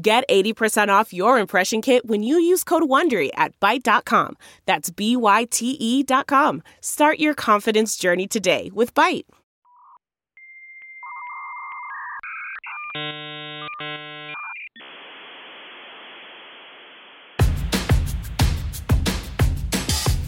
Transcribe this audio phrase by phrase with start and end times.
[0.00, 4.36] Get 80% off your impression kit when you use code WONDERY at Byte.com.
[4.64, 6.62] That's B-Y-T-E dot com.
[6.80, 9.24] Start your confidence journey today with Byte.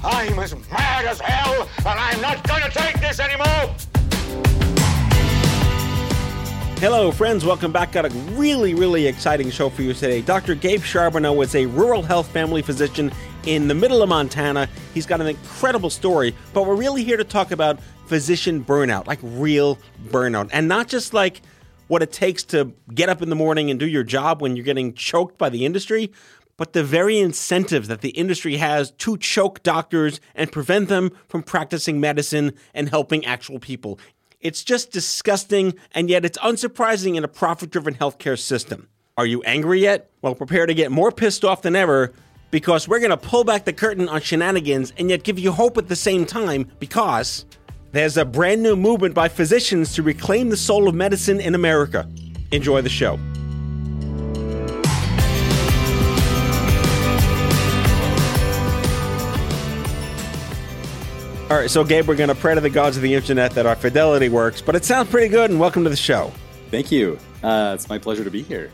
[0.02, 3.76] I'm as mad as hell, and I'm not gonna take this anymore!
[6.80, 7.44] Hello, friends.
[7.44, 7.92] Welcome back.
[7.92, 10.22] Got a really, really exciting show for you today.
[10.22, 10.54] Dr.
[10.54, 13.12] Gabe Charbonneau is a rural health family physician
[13.44, 14.66] in the middle of Montana.
[14.94, 19.18] He's got an incredible story, but we're really here to talk about physician burnout, like
[19.22, 19.78] real
[20.08, 21.42] burnout, and not just like
[21.88, 24.64] what it takes to get up in the morning and do your job when you're
[24.64, 26.10] getting choked by the industry,
[26.56, 31.42] but the very incentives that the industry has to choke doctors and prevent them from
[31.42, 33.98] practicing medicine and helping actual people.
[34.40, 38.88] It's just disgusting, and yet it's unsurprising in a profit driven healthcare system.
[39.18, 40.10] Are you angry yet?
[40.22, 42.14] Well, prepare to get more pissed off than ever
[42.50, 45.76] because we're going to pull back the curtain on shenanigans and yet give you hope
[45.76, 47.44] at the same time because
[47.92, 52.08] there's a brand new movement by physicians to reclaim the soul of medicine in America.
[52.50, 53.18] Enjoy the show.
[61.50, 63.66] All right, so Gabe, we're going to pray to the gods of the internet that
[63.66, 66.32] our fidelity works, but it sounds pretty good, and welcome to the show.
[66.70, 67.18] Thank you.
[67.42, 68.70] Uh, it's my pleasure to be here.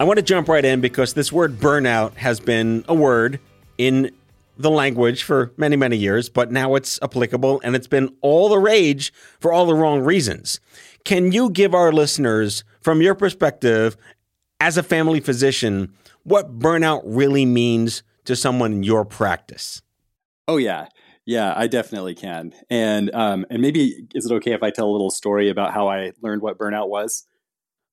[0.00, 3.38] I want to jump right in because this word burnout has been a word
[3.78, 4.10] in
[4.58, 8.58] the language for many, many years, but now it's applicable and it's been all the
[8.58, 10.58] rage for all the wrong reasons.
[11.04, 13.96] Can you give our listeners, from your perspective
[14.58, 15.94] as a family physician,
[16.24, 19.80] what burnout really means to someone in your practice?
[20.48, 20.88] Oh, yeah.
[21.26, 22.52] Yeah, I definitely can.
[22.68, 25.88] And um, and maybe is it okay if I tell a little story about how
[25.88, 27.24] I learned what burnout was?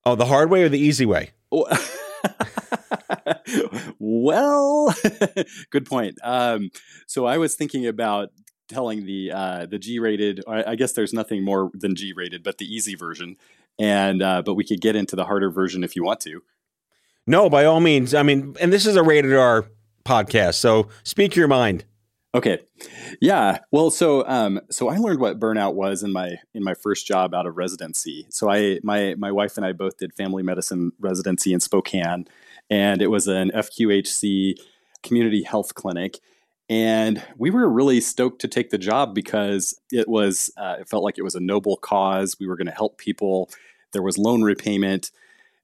[0.04, 1.30] Oh, the hard way or the easy way?
[3.98, 4.94] well,
[5.70, 6.18] good point.
[6.22, 6.70] Um,
[7.06, 8.30] so I was thinking about
[8.68, 10.42] telling the uh, the G rated.
[10.46, 13.36] I guess there's nothing more than G rated, but the easy version.
[13.78, 16.42] And uh, but we could get into the harder version if you want to.
[17.26, 18.14] No, by all means.
[18.14, 19.66] I mean, and this is a rated R
[20.04, 21.84] podcast, so speak your mind.
[22.34, 22.60] Okay.
[23.20, 23.58] Yeah.
[23.72, 27.34] Well, so um, so I learned what burnout was in my in my first job
[27.34, 28.26] out of residency.
[28.30, 32.26] So I my my wife and I both did family medicine residency in Spokane,
[32.70, 34.54] and it was an FQHC
[35.02, 36.18] community health clinic.
[36.70, 41.04] And we were really stoked to take the job because it was uh, it felt
[41.04, 42.36] like it was a noble cause.
[42.40, 43.50] We were going to help people.
[43.92, 45.10] There was loan repayment,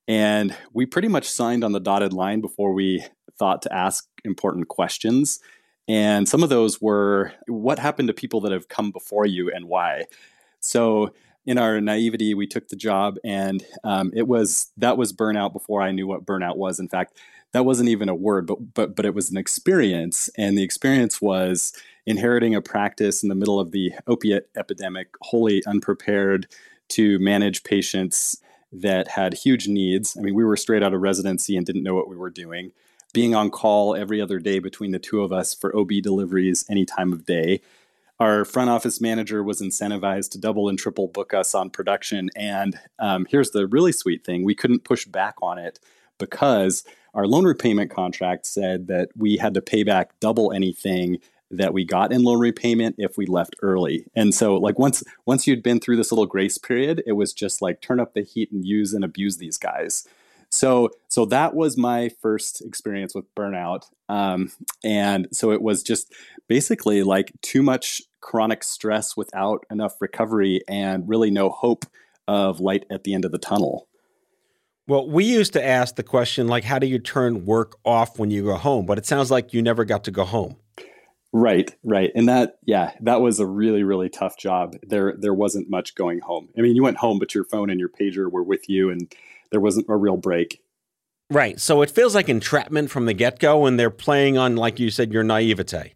[0.07, 3.05] and we pretty much signed on the dotted line before we
[3.39, 5.41] thought to ask important questions.
[5.89, 9.67] And some of those were what happened to people that have come before you and
[9.67, 10.05] why.
[10.61, 11.13] So,
[11.47, 15.81] in our naivety, we took the job, and um, it was that was burnout before
[15.81, 16.79] I knew what burnout was.
[16.79, 17.17] In fact,
[17.53, 21.23] that wasn't even a word, but but but it was an experience, and the experience
[21.23, 21.73] was
[22.05, 26.49] inheriting a practice in the middle of the opiate epidemic, wholly unprepared
[26.89, 30.17] to manage patients that had huge needs.
[30.19, 32.73] I mean, we were straight out of residency and didn't know what we were doing
[33.13, 36.85] being on call every other day between the two of us for OB deliveries any
[36.85, 37.61] time of day.
[38.21, 42.31] Our front office manager was incentivized to double and triple book us on production.
[42.35, 45.79] And um, here's the really sweet thing we couldn't push back on it
[46.19, 51.19] because our loan repayment contract said that we had to pay back double anything
[51.51, 54.05] that we got in loan repayment if we left early.
[54.15, 57.63] And so like once once you'd been through this little grace period, it was just
[57.63, 60.07] like turn up the heat and use and abuse these guys.
[60.51, 64.51] So so that was my first experience with burnout, um,
[64.83, 66.13] and so it was just
[66.49, 71.85] basically like too much chronic stress without enough recovery and really no hope
[72.27, 73.89] of light at the end of the tunnel.
[74.87, 78.31] Well, we used to ask the question like, how do you turn work off when
[78.31, 78.87] you go home?
[78.87, 80.57] But it sounds like you never got to go home.
[81.31, 82.11] Right, right.
[82.15, 84.77] And that yeah, that was a really really tough job.
[84.83, 86.49] There there wasn't much going home.
[86.57, 89.15] I mean, you went home but your phone and your pager were with you and
[89.51, 90.63] there wasn't a real break.
[91.31, 91.61] Right.
[91.61, 94.91] So it feels like entrapment from the get go, and they're playing on, like you
[94.91, 95.95] said, your naivete.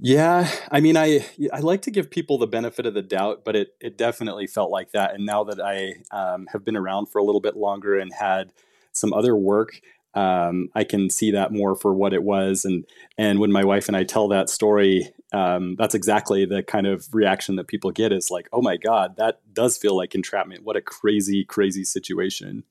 [0.00, 3.56] Yeah, I mean, I I like to give people the benefit of the doubt, but
[3.56, 5.14] it it definitely felt like that.
[5.14, 8.52] And now that I um, have been around for a little bit longer and had
[8.92, 9.80] some other work,
[10.14, 12.64] um, I can see that more for what it was.
[12.64, 16.86] And and when my wife and I tell that story, um, that's exactly the kind
[16.86, 20.64] of reaction that people get is like, oh my god, that does feel like entrapment.
[20.64, 22.64] What a crazy, crazy situation.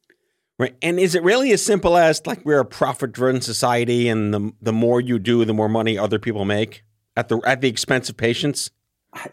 [0.60, 0.76] Right.
[0.82, 4.52] And is it really as simple as like we're a profit driven society and the
[4.62, 6.84] the more you do, the more money other people make
[7.16, 8.72] at the at the expense of patients?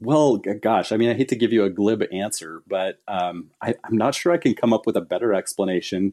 [0.00, 3.74] Well, gosh, I mean, I hate to give you a glib answer, but um, I,
[3.82, 6.12] I'm not sure I can come up with a better explanation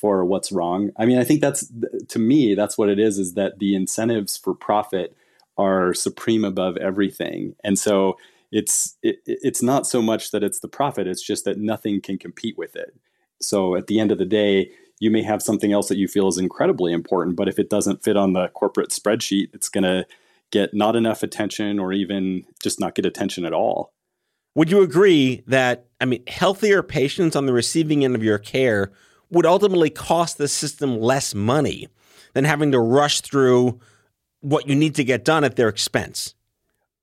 [0.00, 0.90] for what's wrong.
[0.96, 1.70] I mean, I think that's
[2.08, 5.16] to me, that's what it is: is that the incentives for profit
[5.58, 8.16] are supreme above everything, and so
[8.50, 12.18] it's it, it's not so much that it's the profit; it's just that nothing can
[12.18, 12.96] compete with it.
[13.40, 14.70] So at the end of the day,
[15.00, 18.02] you may have something else that you feel is incredibly important, but if it doesn't
[18.02, 20.06] fit on the corporate spreadsheet, it's going to
[20.50, 23.92] get not enough attention or even just not get attention at all.
[24.56, 28.92] Would you agree that, I mean, healthier patients on the receiving end of your care
[29.30, 31.88] would ultimately cost the system less money
[32.34, 33.80] than having to rush through
[34.40, 36.34] what you need to get done at their expense?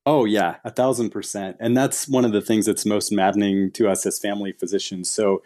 [0.06, 1.58] Oh, yeah, a thousand percent.
[1.60, 5.10] And that's one of the things that's most maddening to us as family physicians.
[5.10, 5.44] So,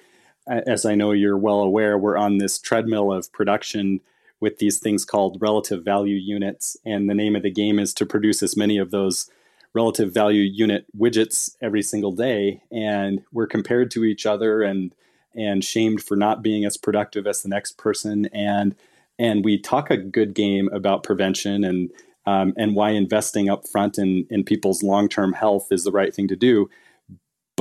[0.48, 4.02] as I know you're well aware, we're on this treadmill of production
[4.40, 6.76] with these things called relative value units.
[6.84, 9.30] And the name of the game is to produce as many of those
[9.74, 12.64] relative value unit widgets every single day.
[12.72, 14.94] And we're compared to each other and
[15.36, 18.26] and shamed for not being as productive as the next person.
[18.28, 18.76] And
[19.20, 21.92] and we talk a good game about prevention and
[22.26, 26.14] um, and why investing up front in in people's long term health is the right
[26.14, 26.70] thing to do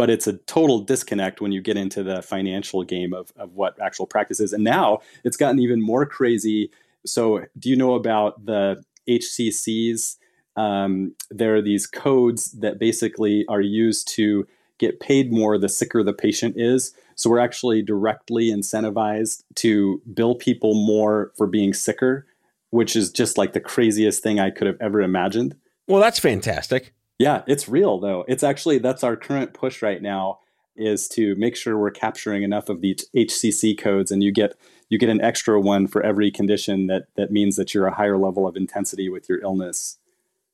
[0.01, 3.79] but it's a total disconnect when you get into the financial game of, of what
[3.83, 4.55] actual practice is.
[4.55, 6.71] And now it's gotten even more crazy.
[7.05, 10.17] So, do you know about the HCCs?
[10.57, 14.47] Um, there are these codes that basically are used to
[14.81, 16.93] get paid more the sicker the patient is.
[17.15, 22.27] So, we're actually directly incentivized to bill people more for being sicker,
[22.71, 25.55] which is just like the craziest thing I could have ever imagined.
[25.87, 26.93] Well, that's fantastic.
[27.21, 28.25] Yeah, it's real though.
[28.29, 30.39] It's actually that's our current push right now
[30.77, 34.57] is to make sure we're capturing enough of the HCC codes and you get
[34.89, 38.17] you get an extra one for every condition that that means that you're a higher
[38.17, 39.99] level of intensity with your illness.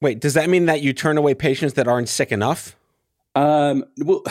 [0.01, 2.77] Wait, does that mean that you turn away patients that aren't sick enough?
[3.37, 4.23] Um, well,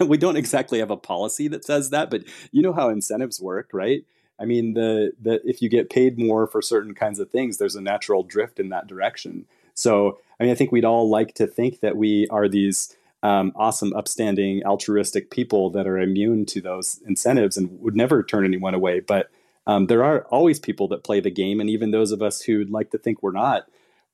[0.06, 3.70] we don't exactly have a policy that says that, but you know how incentives work,
[3.72, 4.04] right?
[4.38, 7.76] I mean, the the if you get paid more for certain kinds of things, there's
[7.76, 9.46] a natural drift in that direction.
[9.74, 13.52] So, I mean, I think we'd all like to think that we are these um,
[13.56, 18.74] awesome, upstanding, altruistic people that are immune to those incentives and would never turn anyone
[18.74, 19.00] away.
[19.00, 19.30] But
[19.66, 22.70] um, there are always people that play the game, and even those of us who'd
[22.70, 23.62] like to think we're not,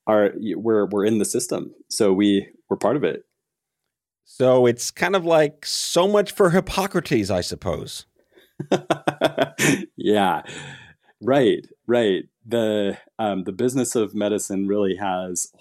[0.07, 3.25] are we're we're in the system, so we we're part of it.
[4.31, 8.05] So it's kind of like so much for Hippocrates, I suppose.
[9.97, 10.43] yeah,
[11.19, 15.51] right, right the um, the business of medicine really has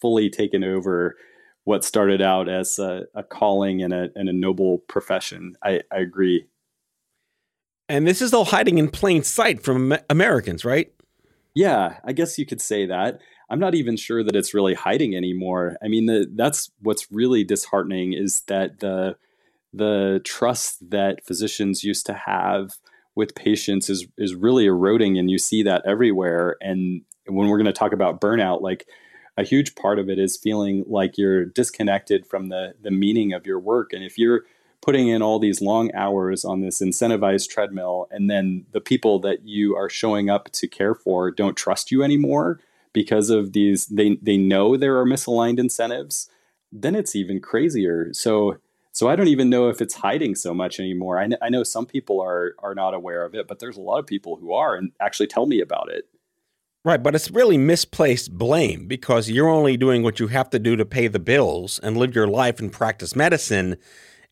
[0.00, 1.16] fully taken over
[1.64, 5.54] what started out as a, a calling and a, and a noble profession.
[5.62, 6.46] I, I agree.
[7.88, 10.92] And this is all hiding in plain sight from Americans, right?
[11.54, 13.20] Yeah, I guess you could say that.
[13.50, 15.76] I'm not even sure that it's really hiding anymore.
[15.82, 19.16] I mean, the, that's what's really disheartening is that the
[19.72, 22.72] the trust that physicians used to have
[23.14, 27.66] with patients is is really eroding and you see that everywhere and when we're going
[27.66, 28.86] to talk about burnout like
[29.36, 33.46] a huge part of it is feeling like you're disconnected from the the meaning of
[33.46, 34.42] your work and if you're
[34.80, 39.46] putting in all these long hours on this incentivized treadmill and then the people that
[39.46, 42.58] you are showing up to care for don't trust you anymore
[42.92, 46.28] because of these they they know there are misaligned incentives
[46.72, 48.56] then it's even crazier so
[48.92, 51.18] so I don't even know if it's hiding so much anymore.
[51.18, 53.80] I, kn- I know some people are are not aware of it, but there's a
[53.80, 56.06] lot of people who are and actually tell me about it.
[56.82, 60.76] Right, but it's really misplaced blame because you're only doing what you have to do
[60.76, 63.76] to pay the bills and live your life and practice medicine.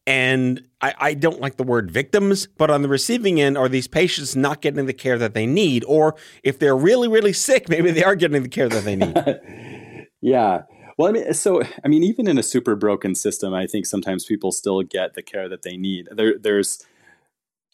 [0.09, 3.87] And I, I, don't like the word victims, but on the receiving end, are these
[3.87, 5.85] patients not getting the care that they need?
[5.87, 10.09] Or if they're really, really sick, maybe they are getting the care that they need.
[10.23, 10.63] yeah.
[10.97, 14.25] Well, I mean, so I mean, even in a super broken system, I think sometimes
[14.25, 16.09] people still get the care that they need.
[16.11, 16.83] There, there's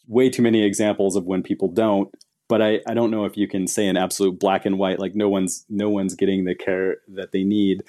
[0.05, 2.13] way too many examples of when people don't.
[2.49, 5.15] But I, I don't know if you can say an absolute black and white, like
[5.15, 7.81] no one's no one's getting the care that they need.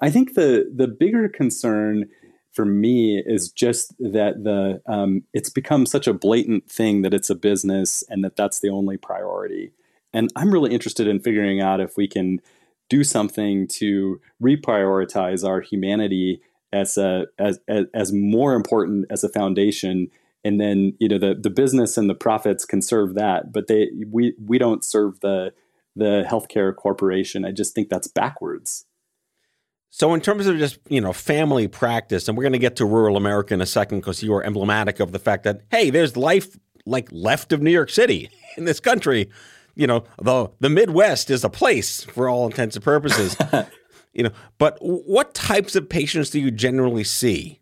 [0.00, 2.06] I think the the bigger concern
[2.54, 7.30] for me is just that the um, it's become such a blatant thing that it's
[7.30, 9.72] a business and that that's the only priority.
[10.12, 12.40] And I'm really interested in figuring out if we can
[12.88, 16.40] do something to reprioritize our humanity
[16.72, 20.10] as a as, as, as more important as a foundation
[20.44, 23.90] and then you know the the business and the profits can serve that, but they
[24.10, 25.52] we we don't serve the
[25.96, 27.44] the healthcare corporation.
[27.44, 28.84] I just think that's backwards.
[29.96, 32.84] So, in terms of just you know family practice, and we're going to get to
[32.84, 36.16] rural America in a second because you are emblematic of the fact that hey, there's
[36.16, 39.30] life like left of New York City in this country.
[39.76, 43.36] You know, the the Midwest is a place for all intents and purposes.
[44.12, 47.60] you know, but what types of patients do you generally see?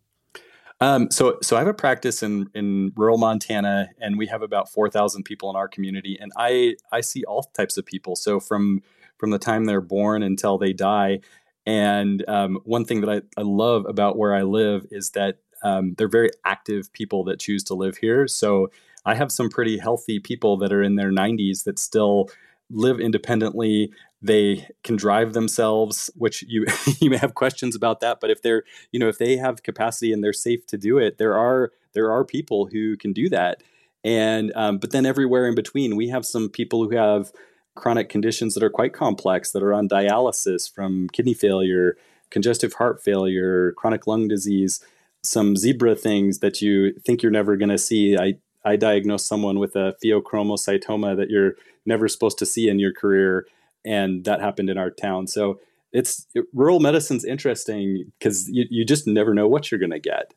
[0.81, 4.71] Um, so, so I have a practice in in rural Montana, and we have about
[4.71, 8.17] four thousand people in our community, and I I see all types of people.
[8.17, 8.81] So from
[9.19, 11.21] from the time they're born until they die,
[11.67, 15.95] and um, one thing that I, I love about where I live is that um,
[15.97, 18.27] they're very active people that choose to live here.
[18.27, 18.71] So
[19.05, 22.29] I have some pretty healthy people that are in their 90s that still
[22.71, 23.93] live independently.
[24.21, 26.67] They can drive themselves, which you
[27.01, 28.19] you may have questions about that.
[28.21, 31.19] But if they're you know if they have capacity and they're safe to do it,
[31.19, 33.63] there are there are people who can do that.
[34.05, 37.33] And um, but then everywhere in between, we have some people who have
[37.75, 41.97] chronic conditions that are quite complex that are on dialysis from kidney failure,
[42.31, 44.85] congestive heart failure, chronic lung disease,
[45.23, 48.17] some zebra things that you think you're never going to see.
[48.17, 51.55] I, I diagnosed someone with a pheochromocytoma that you're
[51.87, 53.47] never supposed to see in your career,
[53.85, 55.27] and that happened in our town.
[55.27, 55.61] So
[55.93, 60.01] it's it, rural medicine's interesting because you, you just never know what you're going to
[60.01, 60.35] get.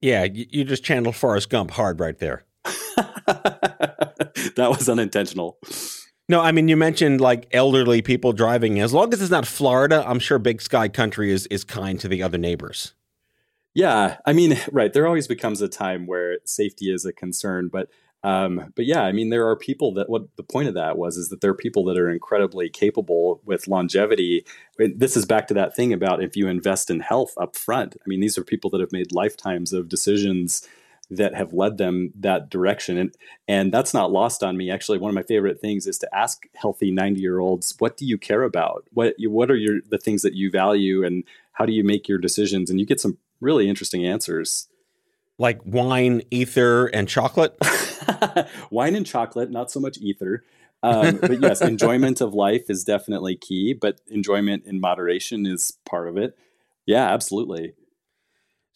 [0.00, 2.44] Yeah, you, you just channeled Forrest Gump hard right there.
[2.64, 5.58] that was unintentional.
[6.28, 8.80] No, I mean you mentioned like elderly people driving.
[8.80, 12.08] As long as it's not Florida, I'm sure Big Sky Country is is kind to
[12.08, 12.94] the other neighbors.
[13.74, 14.92] Yeah, I mean, right.
[14.92, 17.88] There always becomes a time where safety is a concern, but
[18.24, 21.16] um, but yeah, I mean, there are people that what the point of that was
[21.16, 24.44] is that there are people that are incredibly capable with longevity.
[24.78, 27.94] This is back to that thing about if you invest in health up front.
[28.00, 30.66] I mean, these are people that have made lifetimes of decisions
[31.10, 32.96] that have led them that direction.
[32.98, 33.14] And
[33.46, 34.70] and that's not lost on me.
[34.70, 38.04] Actually one of my favorite things is to ask healthy 90 year olds what do
[38.04, 38.84] you care about?
[38.92, 42.18] What what are your the things that you value and how do you make your
[42.18, 42.70] decisions?
[42.70, 44.68] And you get some really interesting answers.
[45.38, 47.56] Like wine ether and chocolate?
[48.70, 50.44] Wine and chocolate not so much ether.
[50.82, 56.08] Um, but yes enjoyment of life is definitely key but enjoyment in moderation is part
[56.08, 56.36] of it.
[56.84, 57.74] Yeah absolutely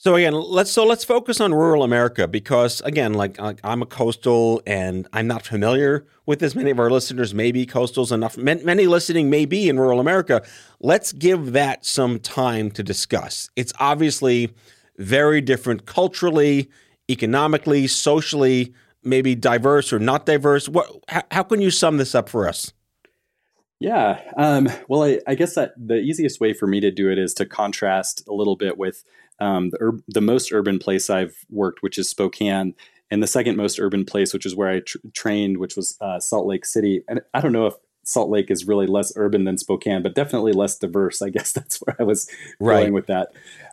[0.02, 4.62] so again, let's so let's focus on rural America because again, like, I'm a coastal
[4.66, 8.38] and I'm not familiar with as many of our listeners may be coastals enough.
[8.38, 10.42] Many listening may be in rural America.
[10.80, 13.50] Let's give that some time to discuss.
[13.56, 14.54] It's obviously
[14.96, 16.70] very different culturally,
[17.10, 18.72] economically, socially,
[19.04, 20.66] maybe diverse or not diverse.
[20.66, 20.88] What?
[21.08, 22.72] How, how can you sum this up for us?
[23.80, 24.18] Yeah.
[24.38, 27.34] Um, well, I, I guess that the easiest way for me to do it is
[27.34, 29.04] to contrast a little bit with
[29.40, 32.74] um, the, ur- the most urban place I've worked, which is Spokane,
[33.10, 36.20] and the second most urban place, which is where I tr- trained, which was uh,
[36.20, 37.02] Salt Lake City.
[37.08, 40.52] And I don't know if Salt Lake is really less urban than Spokane, but definitely
[40.52, 41.22] less diverse.
[41.22, 42.30] I guess that's where I was
[42.60, 42.80] right.
[42.80, 43.32] going with that.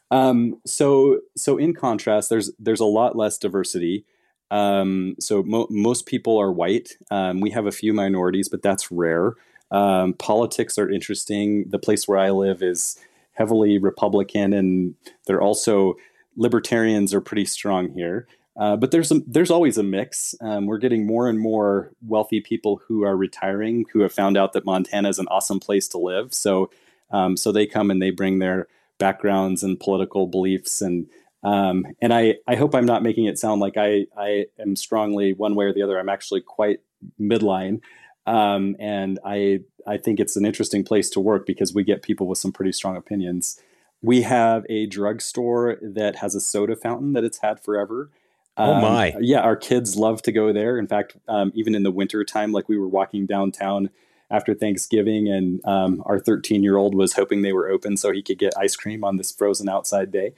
[0.09, 4.05] Um, so, so in contrast, there's there's a lot less diversity.
[4.49, 6.91] Um, so mo- most people are white.
[7.11, 9.33] Um, we have a few minorities, but that's rare.
[9.71, 11.65] Um, politics are interesting.
[11.69, 12.97] The place where I live is
[13.37, 15.95] heavily Republican, and they're also
[16.35, 18.27] libertarians are pretty strong here.
[18.59, 20.33] Uh, but there's a, there's always a mix.
[20.41, 24.53] Um, we're getting more and more wealthy people who are retiring who have found out
[24.53, 26.33] that Montana is an awesome place to live.
[26.33, 26.71] So
[27.11, 28.67] um, so they come and they bring their
[28.97, 31.07] backgrounds and political beliefs and
[31.43, 35.33] um, and I, I hope I'm not making it sound like I, I am strongly
[35.33, 35.99] one way or the other.
[35.99, 36.79] I'm actually quite
[37.21, 37.81] midline.
[38.27, 42.27] Um, and I I think it's an interesting place to work because we get people
[42.27, 43.59] with some pretty strong opinions.
[44.01, 48.11] We have a drugstore that has a soda fountain that it's had forever.
[48.57, 49.15] Oh um, my!
[49.19, 50.77] Yeah, our kids love to go there.
[50.77, 53.89] In fact, um, even in the winter time, like we were walking downtown
[54.29, 58.21] after Thanksgiving, and um, our 13 year old was hoping they were open so he
[58.21, 60.33] could get ice cream on this frozen outside day.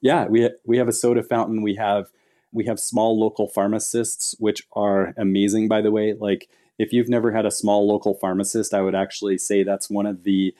[0.00, 1.62] Yeah, we we have a soda fountain.
[1.62, 2.10] We have
[2.52, 6.14] we have small local pharmacists, which are amazing, by the way.
[6.14, 6.48] Like
[6.78, 10.22] if you've never had a small local pharmacist, I would actually say that's one of
[10.22, 10.54] the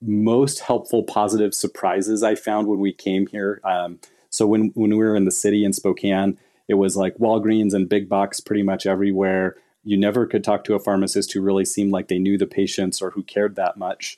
[0.00, 3.60] most helpful positive surprises I found when we came here.
[3.64, 3.98] Um,
[4.30, 6.38] so when when we were in the city in Spokane,
[6.68, 9.56] it was like Walgreens and big box pretty much everywhere.
[9.82, 13.02] You never could talk to a pharmacist who really seemed like they knew the patients
[13.02, 14.16] or who cared that much.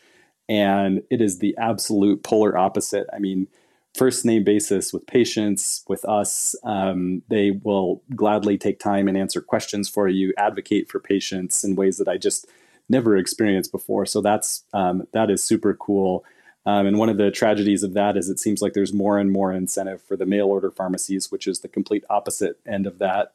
[0.48, 3.06] And it is the absolute polar opposite.
[3.12, 3.48] I mean,
[3.96, 6.54] first name basis with patients, with us.
[6.62, 11.76] Um, they will gladly take time and answer questions for you, advocate for patients in
[11.76, 12.46] ways that I just
[12.88, 14.06] never experienced before.
[14.06, 16.24] So that's um, that is super cool.
[16.66, 19.30] Um, and one of the tragedies of that is it seems like there's more and
[19.30, 23.32] more incentive for the mail order pharmacies, which is the complete opposite end of that,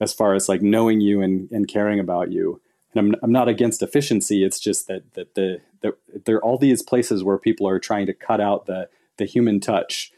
[0.00, 2.60] as far as like knowing you and, and caring about you.
[2.92, 4.44] And I'm, I'm not against efficiency.
[4.44, 8.06] It's just that that the, the there are all these places where people are trying
[8.06, 8.88] to cut out the
[9.20, 10.10] the human touch,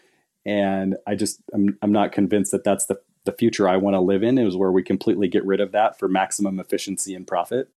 [0.46, 4.00] and I just I'm I'm not convinced that that's the the future I want to
[4.00, 4.38] live in.
[4.38, 7.68] Is where we completely get rid of that for maximum efficiency and profit.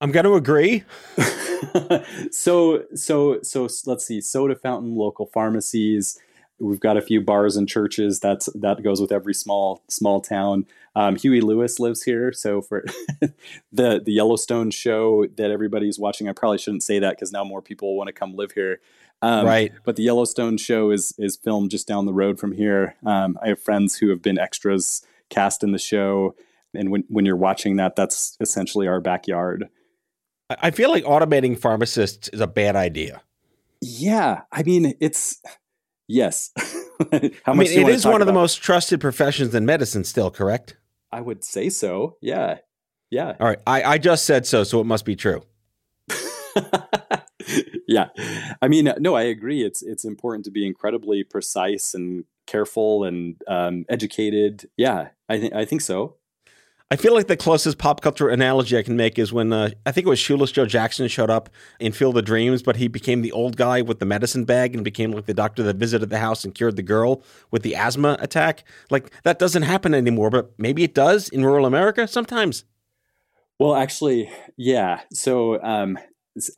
[0.00, 0.84] I'm going to agree.
[2.30, 6.20] so so so let's see soda fountain local pharmacies
[6.58, 10.66] we've got a few bars and churches that's that goes with every small small town
[10.94, 12.84] um, huey lewis lives here so for
[13.72, 17.62] the the yellowstone show that everybody's watching i probably shouldn't say that because now more
[17.62, 18.80] people want to come live here
[19.24, 22.96] um, right but the yellowstone show is is filmed just down the road from here
[23.06, 26.34] um, i have friends who have been extras cast in the show
[26.74, 29.68] and when, when you're watching that that's essentially our backyard
[30.50, 33.22] I feel like automating pharmacists is a bad idea.
[33.80, 35.40] Yeah, I mean, it's
[36.06, 36.50] yes.
[37.44, 38.20] How I mean, it is one about?
[38.22, 40.76] of the most trusted professions in medicine, still correct?
[41.10, 42.16] I would say so.
[42.20, 42.58] Yeah,
[43.10, 43.34] yeah.
[43.40, 45.42] All right, I, I just said so, so it must be true.
[47.94, 48.08] yeah,
[48.60, 49.62] I mean, no, I agree.
[49.62, 54.68] It's it's important to be incredibly precise and careful and um, educated.
[54.76, 56.16] Yeah, I think I think so.
[56.90, 59.92] I feel like the closest pop culture analogy I can make is when uh, I
[59.92, 61.48] think it was Shoeless Joe Jackson showed up
[61.78, 64.84] in Field of Dreams, but he became the old guy with the medicine bag and
[64.84, 67.22] became like the doctor that visited the house and cured the girl
[67.52, 68.64] with the asthma attack.
[68.90, 72.64] Like that doesn't happen anymore, but maybe it does in rural America sometimes.
[73.58, 75.02] Well, actually, yeah.
[75.12, 75.96] So um,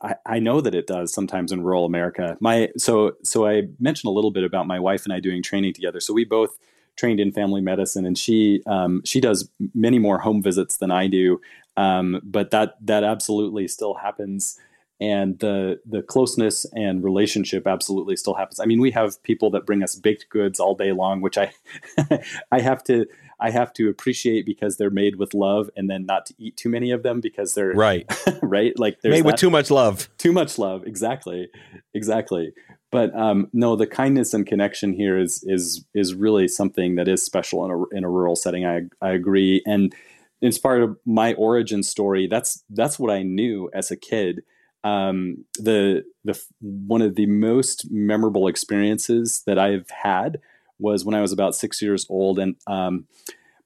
[0.01, 2.37] I, I, know that it does sometimes in rural America.
[2.39, 5.73] My so so I mentioned a little bit about my wife and I doing training
[5.73, 5.99] together.
[5.99, 6.57] So we both
[6.95, 11.07] trained in family medicine, and she um, she does many more home visits than I
[11.07, 11.39] do.
[11.77, 14.59] Um, but that that absolutely still happens,
[14.99, 18.59] and the the closeness and relationship absolutely still happens.
[18.59, 21.53] I mean, we have people that bring us baked goods all day long, which I
[22.51, 23.05] I have to
[23.39, 26.69] I have to appreciate because they're made with love, and then not to eat too
[26.69, 28.05] many of them because they're right,
[28.41, 28.77] right.
[28.77, 30.09] Like they're made with too much love.
[30.17, 31.49] Too much love, exactly,
[31.93, 32.53] exactly
[32.91, 37.23] but um, no, the kindness and connection here is is is really something that is
[37.23, 38.65] special in a in a rural setting.
[38.65, 39.93] I I agree, and
[40.41, 44.43] as part of my origin story, that's that's what I knew as a kid.
[44.83, 50.39] Um, the the one of the most memorable experiences that I've had
[50.79, 53.05] was when I was about six years old, and um,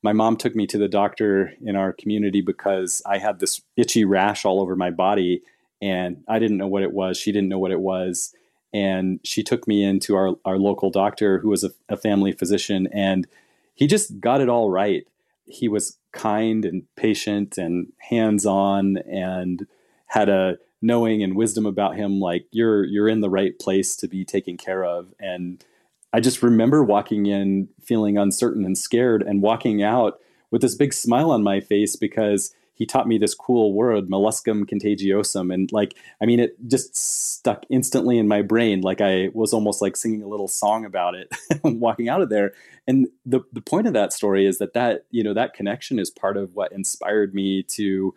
[0.04, 4.04] my mom took me to the doctor in our community because I had this itchy
[4.04, 5.44] rash all over my body,
[5.82, 7.18] and I didn't know what it was.
[7.18, 8.34] She didn't know what it was.
[8.74, 12.88] And she took me into our, our local doctor who was a, a, family physician
[12.94, 13.28] and
[13.76, 15.06] he just got it all right.
[15.46, 19.68] He was kind and patient and hands-on and
[20.08, 24.08] had a knowing and wisdom about him like you're you're in the right place to
[24.08, 25.14] be taken care of.
[25.20, 25.64] And
[26.14, 30.20] i just remember walking in feeling uncertain and scared and walking out
[30.52, 34.66] with this big smile on my face because he taught me this cool word, molluscum
[34.66, 35.54] contagiosum.
[35.54, 38.82] And like, I mean, it just stuck instantly in my brain.
[38.82, 41.32] Like I was almost like singing a little song about it
[41.64, 42.54] walking out of there.
[42.88, 46.10] And the, the point of that story is that that, you know, that connection is
[46.10, 48.16] part of what inspired me to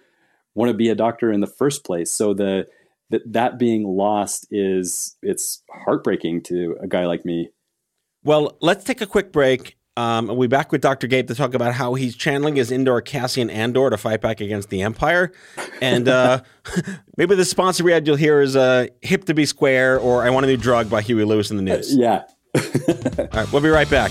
[0.55, 2.11] want to be a doctor in the first place.
[2.11, 2.67] So the,
[3.11, 7.51] that that being lost is it's heartbreaking to a guy like me.
[8.25, 11.07] Well, let's take a quick break um, we'll be back with Dr.
[11.07, 14.69] Gabe to talk about how he's channeling his indoor Cassian Andor to fight back against
[14.71, 15.33] the Empire.
[15.81, 16.43] And uh,
[17.17, 20.31] maybe the sponsor we had you'll hear is uh, Hip to Be Square or I
[20.31, 21.95] Want a New Drug by Huey Lewis and the News.
[21.95, 22.25] Yeah.
[22.57, 24.11] All right, we'll be right back.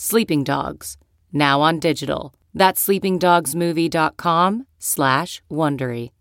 [0.00, 0.96] Sleeping Dogs,
[1.32, 2.32] now on digital.
[2.54, 6.12] That's sleepingdogsmovie.com slash Wondery.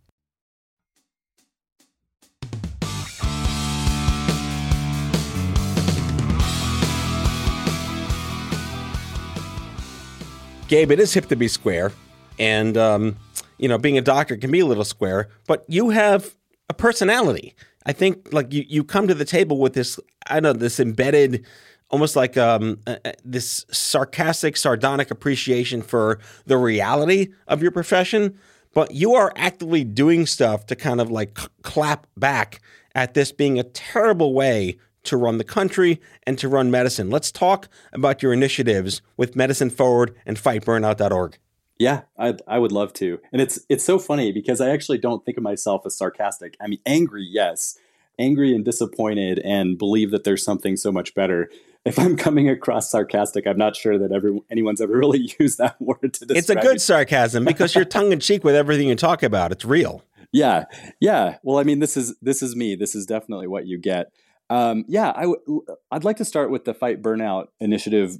[10.67, 11.91] Gabe, it is hip to be square,
[12.39, 13.15] and um,
[13.59, 16.35] you know, being a doctor can be a little square, but you have
[16.67, 17.53] a personality.
[17.85, 20.79] I think like you, you come to the table with this, I don't know, this
[20.79, 21.45] embedded,
[21.89, 28.37] almost like um, uh, uh, this sarcastic, sardonic appreciation for the reality of your profession.
[28.73, 32.61] But you are actively doing stuff to kind of like clap back
[32.93, 37.09] at this being a terrible way to run the country and to run medicine.
[37.09, 41.37] Let's talk about your initiatives with Medicine Forward and FightBurnout.org.
[41.79, 43.19] Yeah, I, I would love to.
[43.31, 46.57] And it's it's so funny because I actually don't think of myself as sarcastic.
[46.59, 47.77] I mean, angry, yes,
[48.19, 51.49] angry and disappointed, and believe that there's something so much better.
[51.97, 55.79] If I'm coming across sarcastic, I'm not sure that every, anyone's ever really used that
[55.81, 56.31] word to describe.
[56.31, 56.37] It.
[56.37, 59.51] It's a good sarcasm because you're tongue in cheek with everything you talk about.
[59.51, 60.03] It's real.
[60.33, 60.65] Yeah,
[60.99, 61.37] yeah.
[61.41, 62.75] Well, I mean, this is this is me.
[62.75, 64.11] This is definitely what you get.
[64.49, 68.19] Um, yeah, I w- I'd like to start with the Fight Burnout initiative.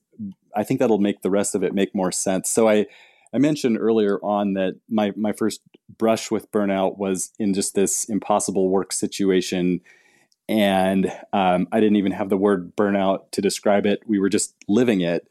[0.56, 2.50] I think that'll make the rest of it make more sense.
[2.50, 2.86] So I,
[3.34, 5.62] I mentioned earlier on that my my first
[5.98, 9.82] brush with burnout was in just this impossible work situation,
[10.50, 14.02] and um, I didn't even have the word burnout to describe it.
[14.06, 15.28] We were just living it,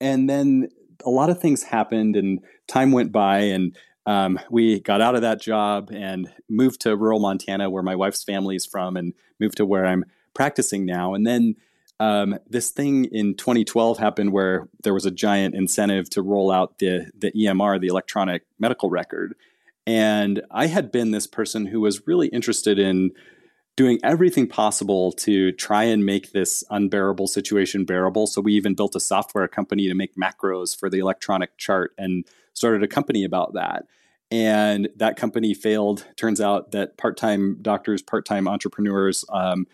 [0.00, 0.68] and then
[1.04, 5.22] a lot of things happened, and time went by, and um, we got out of
[5.22, 9.56] that job and moved to rural Montana, where my wife's family is from, and moved
[9.58, 11.14] to where I'm practicing now.
[11.14, 11.56] And then
[12.00, 16.78] um, this thing in 2012 happened where there was a giant incentive to roll out
[16.78, 19.34] the the EMR, the electronic medical record.
[19.86, 23.12] And I had been this person who was really interested in
[23.76, 28.26] doing everything possible to try and make this unbearable situation bearable.
[28.26, 32.24] So we even built a software company to make macros for the electronic chart and
[32.52, 33.86] started a company about that.
[34.30, 36.06] And that company failed.
[36.16, 39.66] Turns out that part time doctors, part time entrepreneurs, um,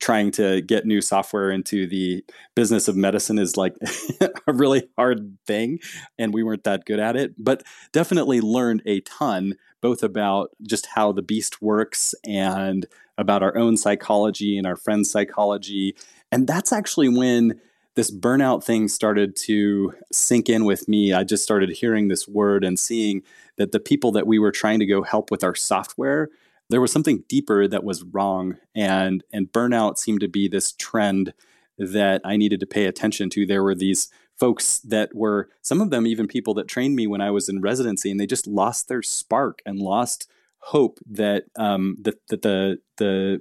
[0.00, 3.76] trying to get new software into the business of medicine is like
[4.46, 5.78] a really hard thing.
[6.18, 10.86] And we weren't that good at it, but definitely learned a ton, both about just
[10.94, 12.86] how the beast works and
[13.18, 15.96] about our own psychology and our friends' psychology.
[16.30, 17.60] And that's actually when
[17.94, 21.12] this burnout thing started to sink in with me.
[21.12, 23.22] I just started hearing this word and seeing
[23.56, 26.28] that the people that we were trying to go help with our software,
[26.68, 28.58] there was something deeper that was wrong.
[28.74, 31.32] And and burnout seemed to be this trend
[31.78, 33.46] that I needed to pay attention to.
[33.46, 37.22] There were these folks that were some of them even people that trained me when
[37.22, 40.28] I was in residency, and they just lost their spark and lost
[40.66, 43.40] hope that um, that, that the the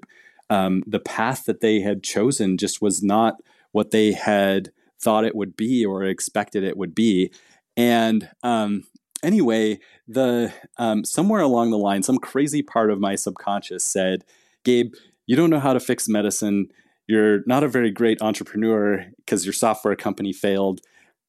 [0.50, 3.36] um, the path that they had chosen just was not
[3.72, 4.70] what they had
[5.02, 7.32] thought it would be or expected it would be.
[7.76, 8.84] And um,
[9.24, 14.24] anyway, the um, somewhere along the line, some crazy part of my subconscious said,
[14.64, 14.94] "Gabe,
[15.26, 16.68] you don't know how to fix medicine.
[17.08, 20.82] You're not a very great entrepreneur because your software company failed,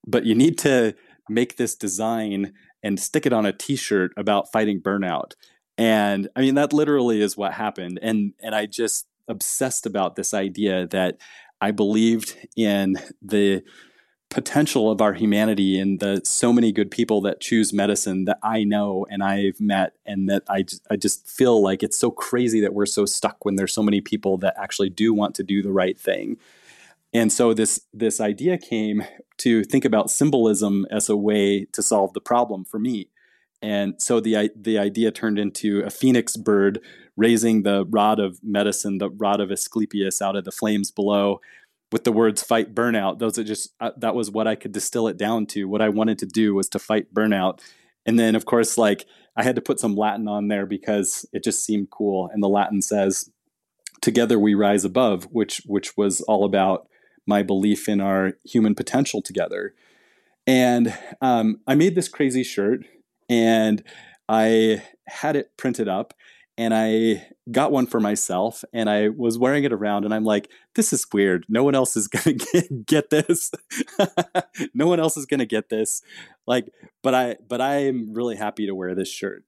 [0.07, 0.95] but you need to
[1.29, 5.33] make this design and stick it on a T-shirt about fighting burnout."
[5.79, 7.99] And I mean, that literally is what happened.
[8.03, 11.19] And and I just obsessed about this idea that
[11.61, 13.63] I believed in the
[14.29, 18.65] potential of our humanity and the so many good people that choose medicine that I
[18.65, 22.75] know and I've met and that I I just feel like it's so crazy that
[22.75, 25.73] we're so stuck when there's so many people that actually do want to do the
[25.73, 26.39] right thing.
[27.13, 29.05] And so this this idea came
[29.39, 33.09] to think about symbolism as a way to solve the problem for me.
[33.63, 36.81] And so the the idea turned into a phoenix bird
[37.17, 41.41] raising the rod of medicine, the rod of Asclepius out of the flames below
[41.93, 43.19] with the words fight burnout.
[43.19, 45.69] Those are just, uh, that was what I could distill it down to.
[45.69, 47.61] What I wanted to do was to fight burnout.
[48.05, 51.45] And then, of course, like I had to put some Latin on there because it
[51.45, 52.29] just seemed cool.
[52.33, 53.31] And the Latin says,
[54.03, 56.89] together we rise above, which, which was all about
[57.27, 59.75] my belief in our human potential together.
[60.47, 62.85] And um, I made this crazy shirt
[63.29, 63.83] and
[64.29, 66.15] I had it printed up
[66.59, 70.51] and I got one for myself and I was wearing it around and I'm like,
[70.75, 71.45] this is weird.
[71.49, 73.51] No one else is going to get this.
[74.75, 76.03] no one else is going to get this.
[76.47, 76.69] Like,
[77.03, 79.45] but I, but I'm really happy to wear this shirt.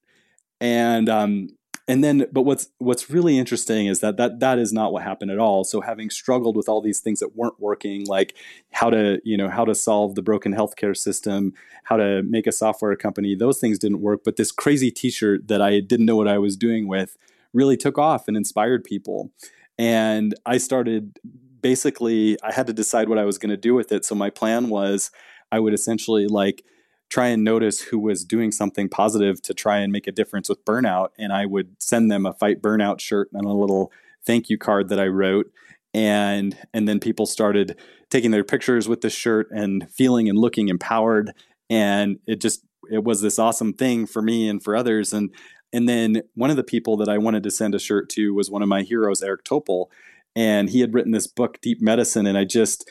[0.61, 1.49] And, um,
[1.89, 5.31] and then but what's what's really interesting is that that that is not what happened
[5.31, 5.65] at all.
[5.65, 8.35] So having struggled with all these things that weren't working like
[8.71, 12.53] how to you know how to solve the broken healthcare system how to make a
[12.53, 14.21] software company those things didn't work.
[14.23, 17.17] But this crazy t-shirt that i didn't know what i was doing with
[17.55, 19.33] really took off and inspired people.
[19.79, 21.19] And i started
[21.63, 24.05] basically i had to decide what i was going to do with it.
[24.05, 25.11] So my plan was
[25.51, 26.65] i would essentially like
[27.09, 30.65] try and notice who was doing something positive to try and make a difference with
[30.65, 31.09] burnout.
[31.19, 33.93] And I would send them a fight burnout shirt and a little
[34.27, 35.51] thank you card that I wrote.
[35.95, 37.77] And and then people started
[38.11, 41.33] taking their pictures with the shirt and feeling and looking empowered.
[41.71, 45.13] And it just it was this awesome thing for me and for others.
[45.13, 45.35] And
[45.73, 48.51] and then one of the people that I wanted to send a shirt to was
[48.51, 49.87] one of my heroes, Eric Topol.
[50.37, 52.27] And he had written this book, Deep Medicine.
[52.27, 52.89] And I just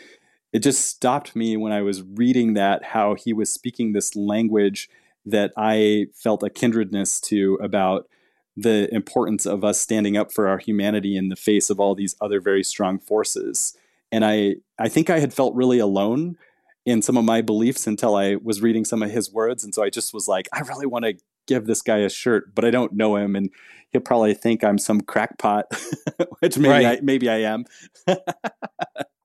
[0.53, 4.89] it just stopped me when I was reading that how he was speaking this language
[5.25, 8.07] that I felt a kindredness to about
[8.55, 12.15] the importance of us standing up for our humanity in the face of all these
[12.19, 13.77] other very strong forces.
[14.11, 16.37] And I I think I had felt really alone
[16.85, 19.83] in some of my beliefs until I was reading some of his words and so
[19.83, 22.71] I just was like I really want to give this guy a shirt but I
[22.71, 23.51] don't know him and
[23.91, 25.65] he'll probably think I'm some crackpot
[26.39, 26.99] which maybe right.
[26.99, 27.65] I maybe I am.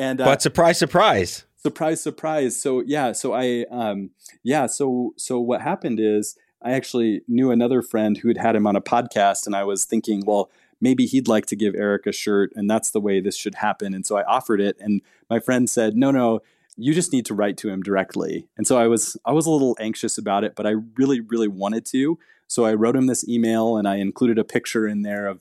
[0.00, 2.60] and uh, but surprise, surprise, surprise, surprise.
[2.60, 4.10] So yeah, so I um
[4.42, 8.66] yeah, so so what happened is I actually knew another friend who had had him
[8.66, 12.12] on a podcast, and I was thinking, well, maybe he'd like to give Eric a
[12.12, 13.92] shirt, and that's the way this should happen.
[13.94, 16.40] And so I offered it, and my friend said, no, no.
[16.76, 18.46] You just need to write to him directly.
[18.56, 21.48] And so I was I was a little anxious about it, but I really, really
[21.48, 22.18] wanted to.
[22.46, 25.40] So I wrote him this email and I included a picture in there of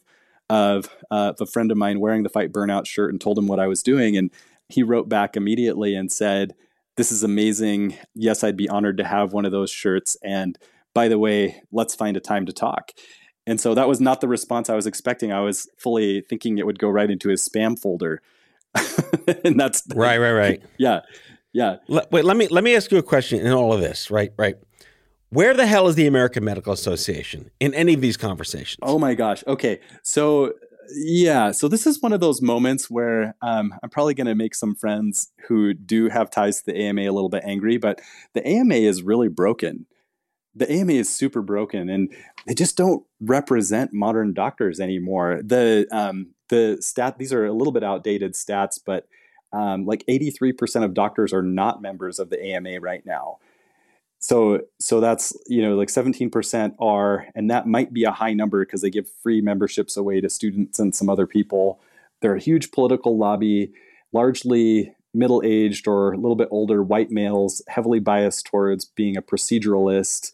[0.49, 3.59] of, uh, a friend of mine wearing the Fight Burnout shirt and told him what
[3.59, 4.17] I was doing.
[4.17, 4.31] And
[4.67, 6.53] he wrote back immediately and said,
[6.97, 7.95] This is amazing.
[8.15, 10.17] Yes, I'd be honored to have one of those shirts.
[10.23, 10.57] And
[10.93, 12.91] by the way, let's find a time to talk.
[13.47, 15.31] And so that was not the response I was expecting.
[15.31, 18.21] I was fully thinking it would go right into his spam folder.
[19.43, 20.63] and that's right, right, right.
[20.77, 21.01] Yeah.
[21.51, 21.77] Yeah.
[21.87, 24.31] wait, let me let me ask you a question in all of this, right?
[24.37, 24.55] Right.
[25.31, 28.79] Where the hell is the American Medical Association in any of these conversations?
[28.81, 29.43] Oh my gosh.
[29.45, 29.79] Okay.
[30.01, 30.53] So,
[30.95, 31.51] yeah.
[31.51, 34.73] So, this is one of those moments where um, I'm probably going to make some
[34.73, 38.01] friends who do have ties to the AMA a little bit angry, but
[38.33, 39.85] the AMA is really broken.
[40.55, 42.11] The AMA is super broken and
[42.47, 45.41] they just don't represent modern doctors anymore.
[45.43, 49.07] The, um, the stat, these are a little bit outdated stats, but
[49.53, 53.37] um, like 83% of doctors are not members of the AMA right now
[54.19, 58.65] so so that's you know like 17% are and that might be a high number
[58.65, 61.79] because they give free memberships away to students and some other people.
[62.21, 63.71] They're a huge political lobby
[64.11, 70.33] largely middle-aged or a little bit older white males heavily biased towards being a proceduralist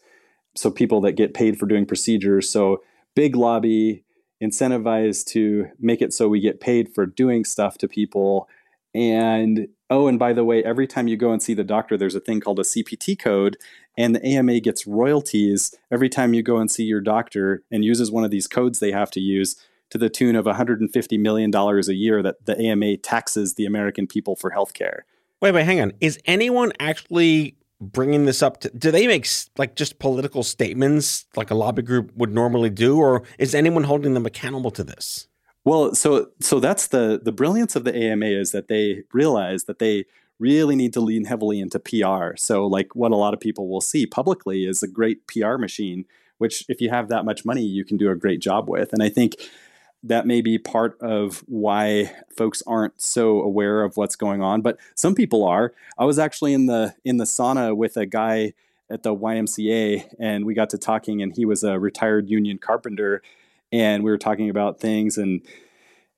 [0.54, 2.48] so people that get paid for doing procedures.
[2.48, 2.82] So
[3.14, 4.04] big lobby
[4.42, 8.48] incentivized to make it so we get paid for doing stuff to people
[8.96, 12.14] and oh, and by the way, every time you go and see the doctor, there's
[12.14, 13.56] a thing called a CPT code,
[13.96, 18.10] and the AMA gets royalties every time you go and see your doctor and uses
[18.10, 19.56] one of these codes they have to use
[19.90, 24.34] to the tune of $150 million a year that the AMA taxes the American people
[24.34, 25.02] for healthcare.
[25.40, 25.92] Wait, wait, hang on.
[26.00, 29.28] Is anyone actually bringing this up to do they make
[29.58, 34.14] like just political statements like a lobby group would normally do or is anyone holding
[34.14, 35.28] them accountable to this
[35.66, 39.80] well, so so that's the the brilliance of the AMA is that they realize that
[39.80, 40.04] they
[40.38, 42.36] really need to lean heavily into PR.
[42.36, 46.04] So like what a lot of people will see publicly is a great PR machine,
[46.38, 48.92] which if you have that much money, you can do a great job with.
[48.92, 49.34] And I think
[50.04, 54.78] that may be part of why folks aren't so aware of what's going on, but
[54.94, 55.74] some people are.
[55.98, 58.52] I was actually in the in the sauna with a guy
[58.88, 63.20] at the YMCA and we got to talking and he was a retired union carpenter
[63.72, 65.42] and we were talking about things and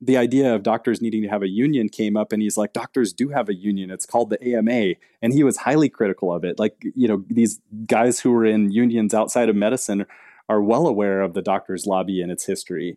[0.00, 3.12] the idea of doctors needing to have a union came up and he's like doctors
[3.12, 3.90] do have a union.
[3.90, 6.58] It's called the AMA and he was highly critical of it.
[6.58, 10.06] Like you know these guys who were in unions outside of medicine
[10.48, 12.96] are well aware of the doctors lobby and its history.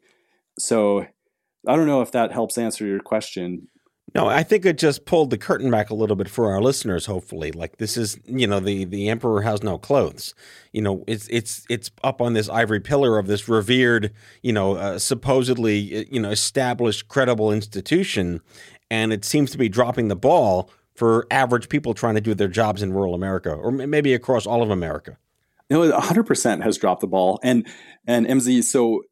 [0.60, 1.08] So
[1.68, 3.68] i don't know if that helps answer your question
[4.14, 7.06] no, I think it just pulled the curtain back a little bit for our listeners.
[7.06, 10.34] Hopefully, like this is, you know, the the emperor has no clothes.
[10.74, 14.12] You know, it's it's it's up on this ivory pillar of this revered,
[14.42, 18.42] you know, uh, supposedly, you know, established, credible institution,
[18.90, 22.50] and it seems to be dropping the ball for average people trying to do their
[22.50, 25.18] jobs in rural America, or maybe across all of America.
[25.70, 27.66] No, 100% has dropped the ball, and
[28.06, 28.66] and MZ.
[28.66, 29.04] So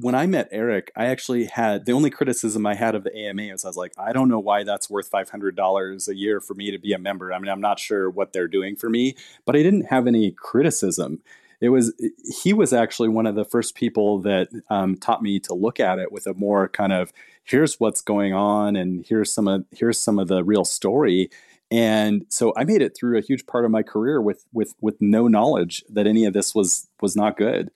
[0.00, 3.42] when I met Eric, I actually had the only criticism I had of the AMA
[3.42, 6.40] is I was like, I don't know why that's worth five hundred dollars a year
[6.40, 7.32] for me to be a member.
[7.32, 10.32] I mean, I'm not sure what they're doing for me, but I didn't have any
[10.32, 11.22] criticism.
[11.60, 11.94] It was
[12.42, 15.98] he was actually one of the first people that um, taught me to look at
[15.98, 17.12] it with a more kind of
[17.44, 21.30] here's what's going on and here's some of here's some of the real story
[21.70, 25.00] and so I made it through a huge part of my career with with with
[25.00, 27.70] no knowledge that any of this was was not good.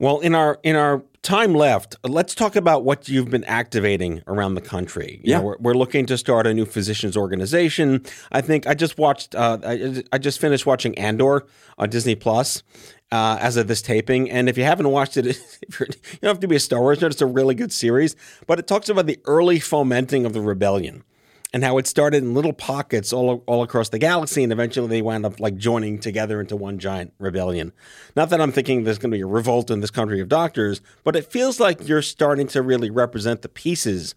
[0.00, 4.54] Well, in our in our time left, let's talk about what you've been activating around
[4.54, 5.20] the country.
[5.22, 8.02] You yeah, know, we're, we're, looking to start a new physicians organization.
[8.32, 9.34] I think I just watched.
[9.34, 12.62] Uh, I, I, just finished watching Andor on Disney Plus.
[13.10, 15.24] Uh, as of this taping, and if you haven't watched it,
[15.80, 15.86] you
[16.20, 17.10] don't have to be a Star Wars nerd.
[17.12, 18.14] It's a really good series,
[18.46, 21.04] but it talks about the early fomenting of the rebellion
[21.52, 25.02] and how it started in little pockets all, all across the galaxy, and eventually they
[25.02, 27.72] wound up like joining together into one giant rebellion.
[28.14, 30.82] Not that I'm thinking there's going to be a revolt in this country of doctors,
[31.04, 34.14] but it feels like you're starting to really represent the pieces.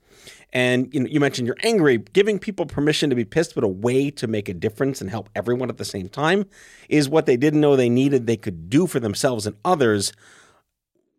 [0.53, 1.97] And you know, you mentioned you're angry.
[1.97, 5.29] Giving people permission to be pissed, but a way to make a difference and help
[5.33, 6.45] everyone at the same time,
[6.89, 8.27] is what they didn't know they needed.
[8.27, 10.11] They could do for themselves and others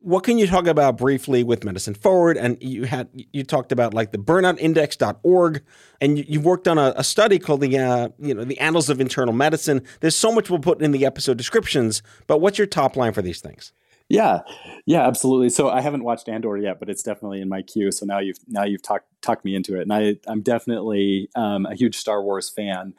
[0.02, 2.36] what can you talk about briefly with Medicine Forward?
[2.36, 5.62] And you had you talked about like the burnoutindex.org,
[6.00, 8.90] and you, have worked on a, a, study called the uh, you know the Annals
[8.90, 9.82] of Internal Medicine.
[10.00, 13.22] There's so much we'll put in the episode descriptions, but what's your top line for
[13.22, 13.72] these things?
[14.08, 14.40] Yeah,
[14.84, 15.48] yeah, absolutely.
[15.48, 17.90] So I haven't watched Andor yet, but it's definitely in my queue.
[17.92, 21.66] So now you've now you've talked talked me into it, and I I'm definitely um,
[21.66, 22.94] a huge Star Wars fan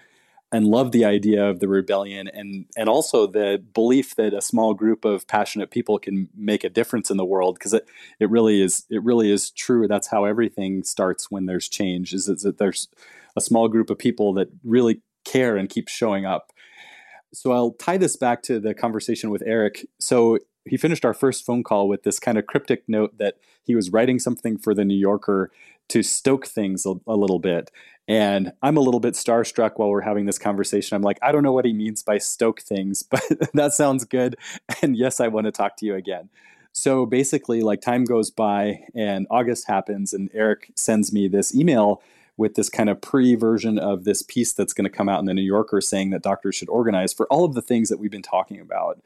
[0.53, 4.75] and love the idea of the rebellion and and also the belief that a small
[4.75, 7.89] group of passionate people can make a difference in the world because it,
[8.19, 9.87] it really is it really is true.
[9.87, 12.87] That's how everything starts when there's change is that there's
[13.35, 16.53] a small group of people that really care and keep showing up.
[17.33, 19.87] So I'll tie this back to the conversation with Eric.
[19.99, 23.73] So he finished our first phone call with this kind of cryptic note that he
[23.73, 25.49] was writing something for the New Yorker
[25.89, 27.69] to stoke things a, a little bit
[28.07, 30.95] and I'm a little bit starstruck while we're having this conversation.
[30.95, 34.35] I'm like, I don't know what he means by stoke things, but that sounds good.
[34.81, 36.29] And yes, I want to talk to you again.
[36.73, 42.01] So basically, like time goes by and August happens, and Eric sends me this email
[42.35, 45.25] with this kind of pre version of this piece that's going to come out in
[45.25, 48.11] the New Yorker saying that doctors should organize for all of the things that we've
[48.11, 48.99] been talking about.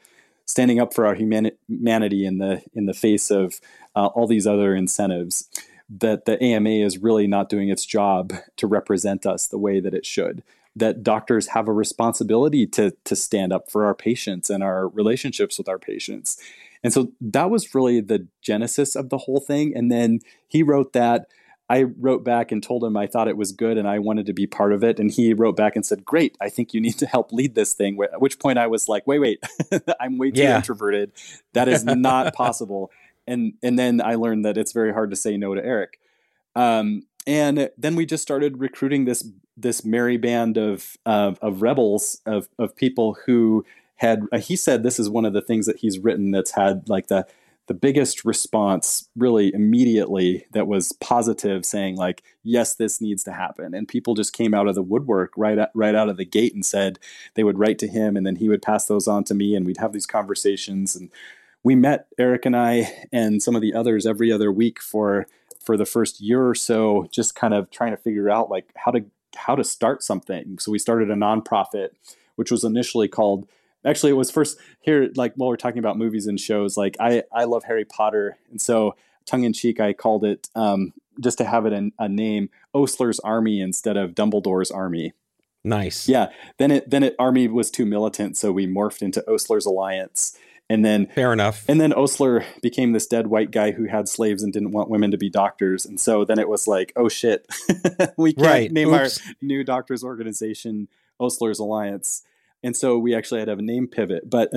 [0.46, 3.60] Standing up for our humanity in the in the face of
[3.94, 5.46] uh, all these other incentives
[5.88, 9.94] that the AMA is really not doing its job to represent us the way that
[9.94, 10.42] it should.
[10.76, 15.58] That doctors have a responsibility to, to stand up for our patients and our relationships
[15.58, 16.38] with our patients.
[16.84, 19.72] And so that was really the genesis of the whole thing.
[19.74, 21.26] And then he wrote that.
[21.70, 24.32] I wrote back and told him I thought it was good and I wanted to
[24.32, 24.98] be part of it.
[24.98, 27.74] And he wrote back and said, Great, I think you need to help lead this
[27.74, 27.98] thing.
[28.10, 29.44] At which point I was like, Wait, wait,
[30.00, 30.56] I'm way too yeah.
[30.56, 31.12] introverted.
[31.52, 32.90] That is not possible
[33.28, 36.00] and and then I learned that it's very hard to say no to Eric.
[36.56, 42.20] Um, and then we just started recruiting this this merry band of of, of rebels
[42.26, 43.64] of of people who
[43.96, 44.22] had.
[44.32, 47.08] Uh, he said this is one of the things that he's written that's had like
[47.08, 47.26] the
[47.68, 53.74] the biggest response really immediately that was positive saying like yes this needs to happen
[53.74, 56.54] and people just came out of the woodwork right at, right out of the gate
[56.54, 56.98] and said
[57.34, 59.66] they would write to him and then he would pass those on to me and
[59.66, 61.10] we'd have these conversations and
[61.64, 65.26] we met Eric and I and some of the others every other week for
[65.64, 68.90] for the first year or so, just kind of trying to figure out like how
[68.90, 69.04] to
[69.36, 70.58] how to start something.
[70.58, 71.90] So we started a nonprofit,
[72.36, 73.48] which was initially called.
[73.84, 75.10] Actually, it was first here.
[75.14, 78.60] Like while we're talking about movies and shows, like I I love Harry Potter, and
[78.60, 82.50] so tongue in cheek, I called it um, just to have it in a name,
[82.74, 85.12] Osler's Army instead of Dumbledore's Army.
[85.64, 86.08] Nice.
[86.08, 86.28] Yeah.
[86.58, 90.36] Then it then it Army was too militant, so we morphed into Osler's Alliance
[90.70, 91.64] and then fair enough.
[91.68, 95.10] And then Osler became this dead white guy who had slaves and didn't want women
[95.10, 95.86] to be doctors.
[95.86, 97.46] And so then it was like, oh shit,
[98.16, 98.72] we can't right.
[98.72, 99.18] name Oops.
[99.18, 102.22] our new doctors organization Osler's Alliance.
[102.62, 104.28] And so we actually had to have a name pivot.
[104.28, 104.50] But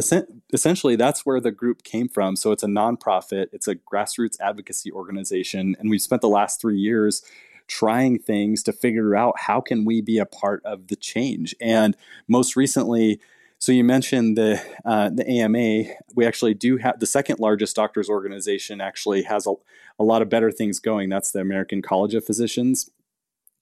[0.52, 2.36] essentially, that's where the group came from.
[2.36, 5.76] So it's a nonprofit, it's a grassroots advocacy organization.
[5.80, 7.24] And we've spent the last three years
[7.68, 11.56] trying things to figure out how can we be a part of the change.
[11.62, 11.96] And
[12.28, 13.22] most recently,
[13.62, 15.94] so you mentioned the uh, the AMA.
[16.16, 18.82] We actually do have the second largest doctors organization.
[18.82, 19.54] Actually, has a,
[20.00, 21.10] a lot of better things going.
[21.10, 22.90] That's the American College of Physicians,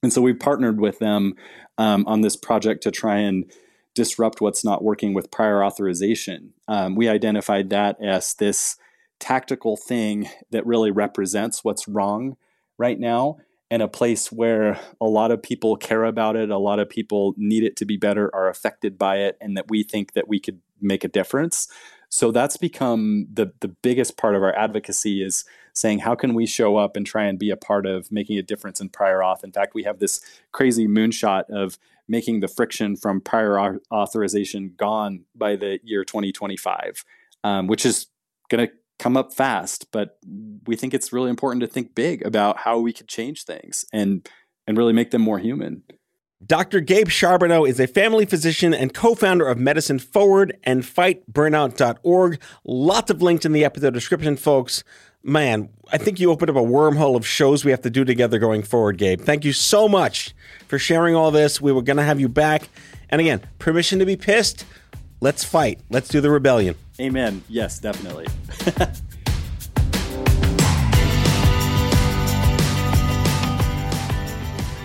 [0.02, 1.34] and so we've partnered with them
[1.76, 3.50] um, on this project to try and
[3.94, 6.54] disrupt what's not working with prior authorization.
[6.66, 8.76] Um, we identified that as this
[9.18, 12.38] tactical thing that really represents what's wrong
[12.78, 13.36] right now
[13.70, 17.34] and a place where a lot of people care about it, a lot of people
[17.36, 20.40] need it to be better, are affected by it, and that we think that we
[20.40, 21.68] could make a difference.
[22.08, 26.46] So that's become the the biggest part of our advocacy is saying, how can we
[26.46, 29.44] show up and try and be a part of making a difference in prior auth?
[29.44, 35.24] In fact, we have this crazy moonshot of making the friction from prior authorization gone
[35.36, 37.04] by the year 2025,
[37.44, 38.06] um, which is
[38.48, 39.86] going to come up fast.
[39.90, 40.18] But
[40.66, 44.28] we think it's really important to think big about how we could change things and
[44.66, 45.82] and really make them more human.
[46.46, 46.80] Dr.
[46.80, 52.40] Gabe Charbonneau is a family physician and co founder of Medicine Forward and FightBurnout.org.
[52.64, 54.84] Lots of links in the episode description, folks.
[55.22, 58.38] Man, I think you opened up a wormhole of shows we have to do together
[58.38, 59.20] going forward, Gabe.
[59.20, 60.34] Thank you so much
[60.66, 61.60] for sharing all this.
[61.60, 62.70] We were going to have you back.
[63.10, 64.64] And again, permission to be pissed.
[65.20, 65.80] Let's fight.
[65.90, 66.74] Let's do the rebellion.
[67.00, 67.42] Amen.
[67.48, 68.26] Yes, definitely.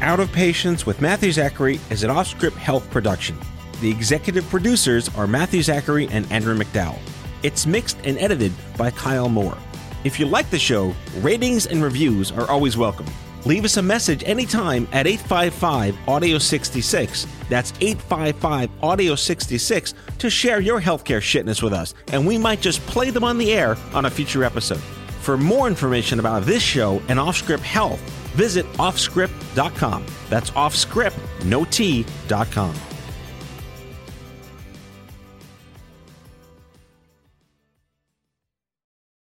[0.02, 3.38] Out of Patients with Matthew Zachary is an off script health production.
[3.82, 7.00] The executive producers are Matthew Zachary and Andrew McDowell.
[7.44, 9.58] It's mixed and edited by Kyle Moore.
[10.04, 13.08] If you like the show, ratings and reviews are always welcome.
[13.46, 17.28] Leave us a message anytime at 855 Audio 66.
[17.48, 22.82] That's 855 Audio 66 to share your healthcare shitness with us, and we might just
[22.88, 24.82] play them on the air on a future episode.
[25.22, 28.00] For more information about this show and Offscript Health,
[28.34, 30.06] visit offscript.com.
[30.30, 32.95] That's offscript, no T.com.